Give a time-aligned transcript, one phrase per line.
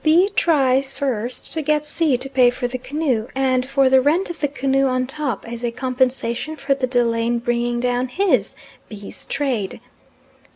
[0.03, 0.31] B.
[0.35, 2.17] tries first to get C.
[2.17, 5.63] to pay for the canoe, and for the rent of the canoe on top, as
[5.63, 8.55] a compensation for the delay in bringing down his,
[8.89, 9.79] B's., trade.